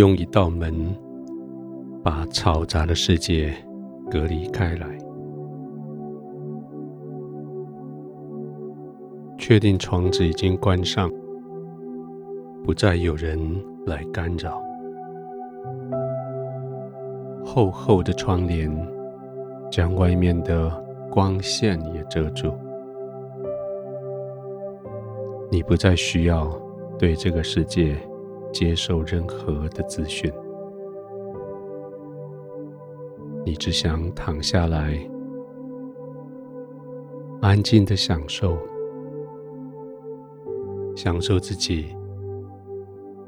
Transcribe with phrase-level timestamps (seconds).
[0.00, 0.74] 用一道门
[2.02, 3.52] 把嘈杂的世界
[4.10, 4.86] 隔离开来。
[9.36, 11.10] 确定窗子已经关上，
[12.64, 13.38] 不再有人
[13.84, 14.62] 来干扰。
[17.44, 18.74] 厚厚的窗帘
[19.70, 20.70] 将外面的
[21.10, 22.50] 光线也遮住。
[25.50, 26.50] 你不再需要
[26.98, 27.98] 对这个世界
[28.52, 30.32] 接受任何的资讯，
[33.44, 34.98] 你只想躺下来，
[37.40, 38.56] 安静的享受。
[40.96, 41.96] 享受自己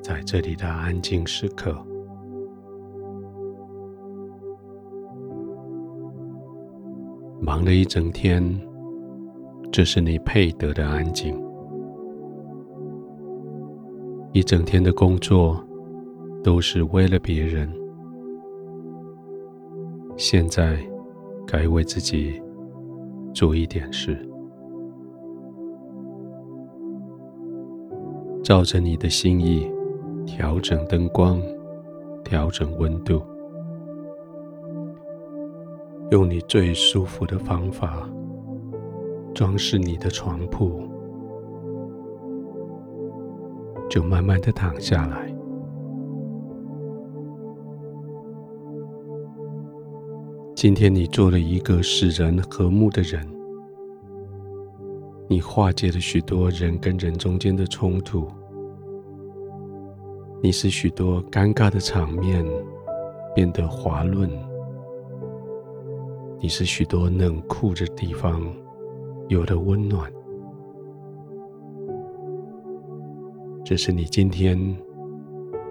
[0.00, 1.74] 在这里的安静时刻。
[7.40, 8.44] 忙了一整天，
[9.72, 11.45] 这是你配得的安静。
[14.36, 15.58] 一整天的工作
[16.44, 17.72] 都是为了别人，
[20.18, 20.76] 现在
[21.46, 22.38] 该为自己
[23.32, 24.14] 做一点事。
[28.42, 29.72] 照着你的心意，
[30.26, 31.40] 调整灯光，
[32.22, 33.22] 调整温度，
[36.10, 38.06] 用你最舒服的方法
[39.34, 40.82] 装饰你的床铺，
[43.88, 45.34] 就慢慢的躺下来。
[50.54, 53.26] 今天你做了一个使人和睦的人。
[55.28, 58.28] 你化解了许多人跟人中间的冲突，
[60.40, 62.46] 你使许多尴尬的场面
[63.34, 64.30] 变得滑润，
[66.40, 68.40] 你使许多冷酷的地方
[69.26, 70.10] 有了温暖。
[73.68, 74.56] 这是你今天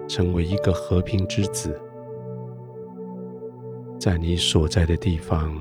[0.06, 1.80] 成为一个和平之子，
[3.98, 5.58] 在你所在的地方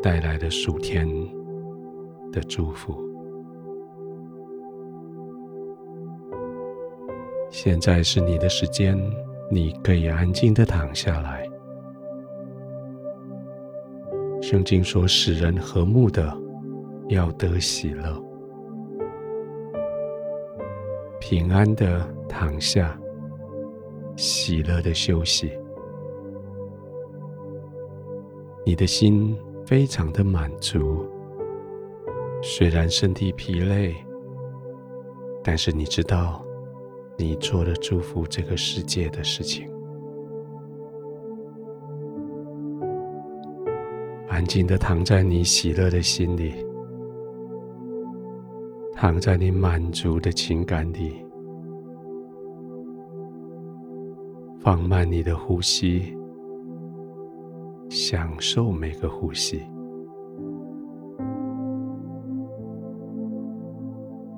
[0.00, 1.08] 带来的数天
[2.30, 2.94] 的祝福。
[7.50, 8.96] 现在是你的时间，
[9.50, 11.44] 你可以安静的躺下来。
[14.40, 16.32] 圣经说：“使人和睦的，
[17.08, 18.23] 要得喜乐，
[21.36, 22.96] 平安的躺下，
[24.14, 25.50] 喜乐的休息。
[28.64, 29.36] 你的心
[29.66, 31.04] 非常的满足。”
[32.40, 33.96] 虽然身体疲累，
[35.42, 36.40] 但是你知道，
[37.18, 39.68] 你做了祝福这个世界的事情。
[44.28, 46.64] 安静的躺在你喜乐的心里，
[48.92, 51.23] 躺在你满足的情感里，
[54.64, 56.16] 放慢你的呼吸，
[57.90, 59.60] 享受每个呼吸。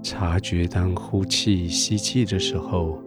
[0.02, 2.98] 察觉当呼气、吸气的时候，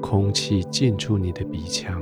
[0.00, 2.00] 空气进出你的鼻腔；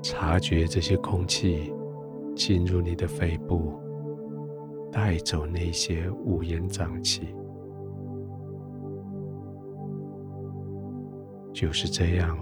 [0.00, 1.70] 察觉这些空气
[2.34, 3.74] 进入你的肺部，
[4.90, 7.28] 带走那些乌烟瘴气。
[11.54, 12.36] 就是这样，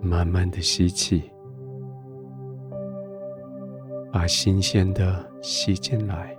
[0.00, 1.30] 慢慢的吸气，
[4.10, 6.34] 把新鲜的吸进来。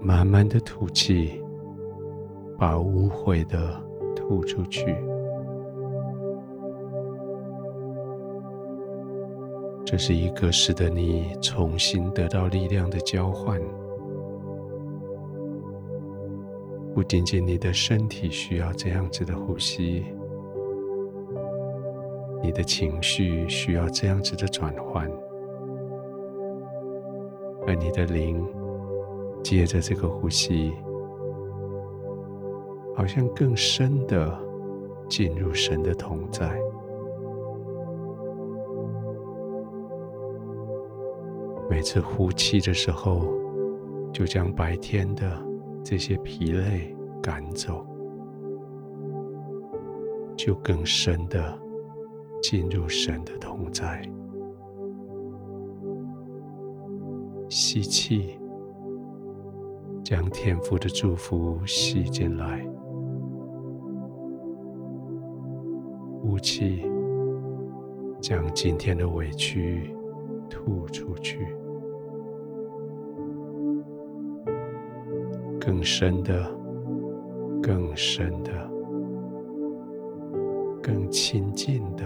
[0.00, 1.40] 慢慢的吐气，
[2.58, 3.80] 把污秽的
[4.16, 4.92] 吐出去。
[9.84, 13.60] 这是一个使得你重新得到力量的交换。
[17.02, 20.04] 不仅仅你的身体需要这样子的呼吸，
[22.40, 25.10] 你的情绪需要这样子的转换，
[27.66, 28.40] 而你的灵。
[29.42, 30.72] 接着这个呼吸，
[32.94, 34.38] 好像更深的
[35.08, 36.56] 进入神的同在。
[41.68, 43.26] 每次呼气的时候，
[44.12, 45.36] 就将白天的
[45.82, 47.86] 这些疲累赶走，
[50.36, 51.58] 就更深的
[52.42, 54.02] 进入神的同在。
[57.48, 58.38] 吸气。
[60.04, 62.66] 将天父的祝福吸进来，
[66.20, 66.84] 呼气，
[68.20, 69.94] 将今天的委屈
[70.50, 71.56] 吐出去，
[75.64, 76.44] 更深的、
[77.62, 78.50] 更深的、
[80.82, 82.04] 更亲近的、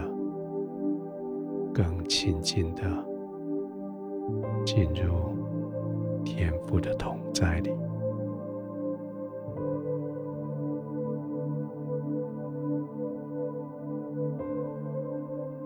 [1.72, 2.82] 更亲近的
[4.62, 5.34] 进入
[6.22, 7.70] 天父的同在里。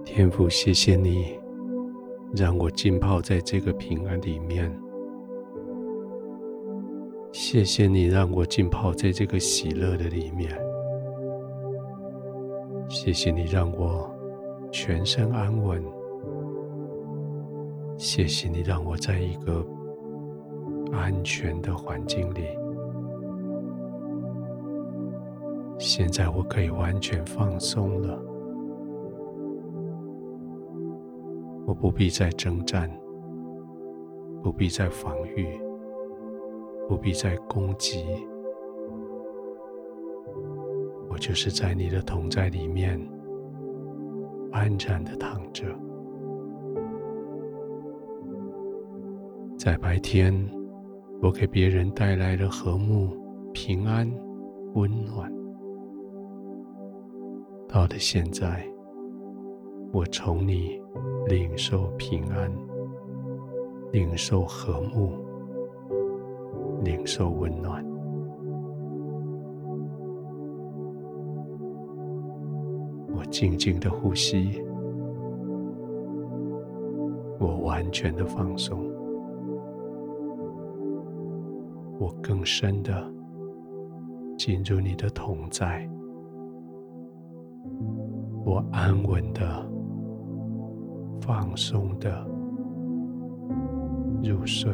[0.04, 1.40] 天父，谢谢你
[2.36, 4.89] 让我浸泡在这个平安里面。
[7.52, 10.56] 谢谢你让我浸泡在这个喜乐的里面。
[12.88, 14.08] 谢谢你让我
[14.70, 15.82] 全身安稳。
[17.98, 19.66] 谢谢你让我在一个
[20.92, 22.44] 安全的环境里。
[25.76, 28.16] 现在我可以完全放松了。
[31.66, 32.88] 我不必再征战，
[34.40, 35.58] 不必再防御。
[36.90, 38.04] 不必再攻击，
[41.08, 43.00] 我就是在你的同在里面
[44.50, 45.66] 安然的躺着。
[49.56, 50.34] 在白天，
[51.22, 53.16] 我给别人带来了和睦、
[53.52, 54.12] 平安、
[54.74, 55.30] 温暖；
[57.68, 58.66] 到了现在，
[59.92, 60.82] 我从你
[61.28, 62.52] 领受平安，
[63.92, 65.29] 领受和睦。
[66.82, 67.84] 领受温暖，
[73.14, 74.62] 我静静的呼吸，
[77.38, 78.78] 我完全的放松，
[81.98, 83.12] 我更深的
[84.38, 85.86] 进入你的同在，
[88.44, 89.70] 我安稳的、
[91.20, 92.26] 放松的
[94.22, 94.72] 入睡。